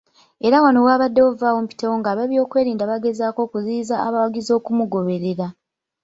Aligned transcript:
Era 0.45 0.57
wano 0.63 0.79
wabaddewo 0.87 1.29
Vvaawo 1.39 1.59
mpitewo 1.65 1.93
ng'abeebyokwerinda 1.99 2.83
bagezaako 2.91 3.39
okuziyiza 3.47 3.95
abawagizi 4.05 4.51
okumugoberera. 4.59 5.47